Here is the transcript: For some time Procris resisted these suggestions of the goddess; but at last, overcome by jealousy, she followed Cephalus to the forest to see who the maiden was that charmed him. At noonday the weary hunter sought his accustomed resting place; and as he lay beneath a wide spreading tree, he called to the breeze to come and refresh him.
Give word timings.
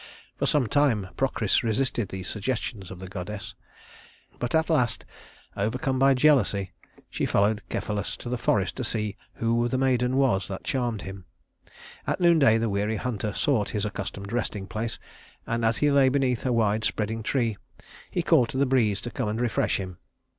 For 0.35 0.47
some 0.47 0.65
time 0.65 1.09
Procris 1.15 1.61
resisted 1.61 2.09
these 2.09 2.27
suggestions 2.27 2.89
of 2.89 2.97
the 2.97 3.07
goddess; 3.07 3.53
but 4.39 4.55
at 4.55 4.67
last, 4.67 5.05
overcome 5.55 5.99
by 5.99 6.15
jealousy, 6.15 6.71
she 7.07 7.27
followed 7.27 7.61
Cephalus 7.71 8.17
to 8.17 8.27
the 8.27 8.37
forest 8.39 8.75
to 8.77 8.83
see 8.83 9.15
who 9.35 9.67
the 9.67 9.77
maiden 9.77 10.17
was 10.17 10.47
that 10.47 10.63
charmed 10.63 11.03
him. 11.03 11.25
At 12.07 12.19
noonday 12.19 12.57
the 12.57 12.67
weary 12.67 12.95
hunter 12.95 13.31
sought 13.31 13.69
his 13.77 13.85
accustomed 13.85 14.33
resting 14.33 14.65
place; 14.65 14.97
and 15.45 15.63
as 15.63 15.77
he 15.77 15.91
lay 15.91 16.09
beneath 16.09 16.47
a 16.47 16.51
wide 16.51 16.83
spreading 16.83 17.21
tree, 17.21 17.57
he 18.09 18.23
called 18.23 18.49
to 18.49 18.57
the 18.57 18.65
breeze 18.65 19.01
to 19.01 19.11
come 19.11 19.29
and 19.29 19.39
refresh 19.39 19.77
him. 19.77 19.99